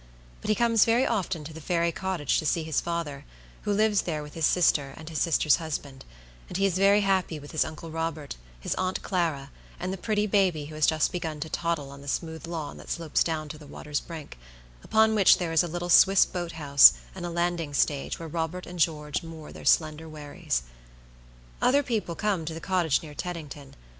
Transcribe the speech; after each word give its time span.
But 0.41 0.49
he 0.49 0.55
comes 0.55 0.83
very 0.83 1.05
often 1.05 1.43
to 1.43 1.53
the 1.53 1.61
fairy 1.61 1.91
cottage 1.91 2.39
to 2.39 2.45
see 2.47 2.63
his 2.63 2.81
father, 2.81 3.23
who 3.61 3.71
lives 3.71 4.01
there 4.01 4.23
with 4.23 4.33
his 4.33 4.47
sister 4.47 4.95
and 4.97 5.07
his 5.07 5.19
sister's 5.19 5.57
husband; 5.57 6.05
and 6.49 6.57
he 6.57 6.65
is 6.65 6.75
very 6.79 7.01
happy 7.01 7.37
with 7.39 7.51
his 7.51 7.63
Uncle 7.63 7.91
Robert, 7.91 8.35
his 8.59 8.73
Aunt 8.79 9.03
Clara, 9.03 9.51
and 9.79 9.93
the 9.93 9.99
pretty 9.99 10.25
baby 10.25 10.65
who 10.65 10.73
has 10.73 10.87
just 10.87 11.11
begun 11.11 11.39
to 11.41 11.49
toddle 11.51 11.91
on 11.91 12.01
the 12.01 12.07
smooth 12.07 12.47
lawn 12.47 12.77
that 12.77 12.89
slopes 12.89 13.23
down 13.23 13.47
to 13.49 13.59
the 13.59 13.67
water's 13.67 13.99
brink, 13.99 14.39
upon 14.83 15.13
which 15.13 15.37
there 15.37 15.51
is 15.53 15.61
a 15.61 15.67
little 15.67 15.87
Swiss 15.87 16.25
boat 16.25 16.53
house 16.53 16.93
and 17.13 17.31
landing 17.35 17.71
stage 17.71 18.17
where 18.17 18.27
Robert 18.27 18.65
and 18.65 18.79
George 18.79 19.21
moor 19.21 19.51
their 19.51 19.65
slender 19.65 20.09
wherries. 20.09 20.63
Other 21.61 21.83
people 21.83 22.15
come 22.15 22.43
to 22.45 22.55
the 22.55 22.59
cottage 22.59 23.03
near 23.03 23.13
Teddington. 23.13 23.75